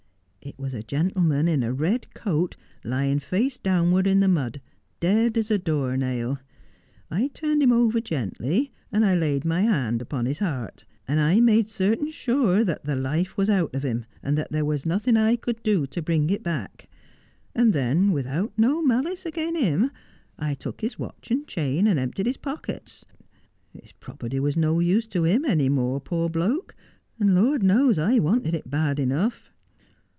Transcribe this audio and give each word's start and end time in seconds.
It 0.43 0.57
was 0.57 0.73
a 0.73 0.81
gentle 0.81 1.21
man 1.21 1.47
in 1.47 1.61
a 1.61 1.71
red 1.71 2.11
coat, 2.15 2.57
lying 2.83 3.19
face 3.19 3.59
downward 3.59 4.07
in 4.07 4.21
the 4.21 4.27
mud, 4.27 4.59
dead 4.99 5.37
as 5.37 5.51
a 5.51 5.59
door 5.59 5.95
nail. 5.95 6.39
I 7.11 7.27
turned 7.27 7.61
him 7.61 7.71
over 7.71 8.01
gently. 8.01 8.71
And 8.91 9.05
I 9.05 9.13
laid 9.13 9.45
my 9.45 9.61
hand 9.61 10.01
upon 10.01 10.25
his 10.25 10.39
heart, 10.39 10.83
and 11.07 11.19
I 11.19 11.39
made 11.41 11.69
certain 11.69 12.09
sure 12.09 12.63
that 12.63 12.85
the 12.85 12.95
life 12.95 13.37
was 13.37 13.51
out 13.51 13.75
of 13.75 13.83
him, 13.85 14.05
and 14.23 14.35
that 14.35 14.51
there 14.51 14.65
was 14.65 14.83
nothing 14.83 15.15
I 15.15 15.35
could 15.35 15.61
do 15.61 15.85
to 15.85 16.01
bring 16.01 16.31
it 16.31 16.41
back. 16.41 16.89
And 17.53 17.71
then, 17.71 18.11
without 18.11 18.51
no 18.57 18.81
malice 18.81 19.27
again 19.27 19.53
him, 19.55 19.91
I 20.39 20.55
took 20.55 20.81
his 20.81 20.97
watch 20.97 21.29
and 21.29 21.45
chain, 21.45 21.85
and 21.85 21.99
emptied 21.99 22.25
his 22.25 22.37
pockets. 22.37 23.05
His 23.79 23.91
property 23.91 24.39
was 24.39 24.57
no 24.57 24.79
use 24.79 25.05
to 25.09 25.23
him 25.23 25.45
any 25.45 25.69
more, 25.69 26.01
poor 26.01 26.31
bloke: 26.31 26.75
and 27.19 27.35
Lord 27.35 27.61
knows 27.61 27.99
I 27.99 28.17
wanted 28.17 28.55
it 28.55 28.71
bad 28.71 28.97
enough.' 28.97 29.51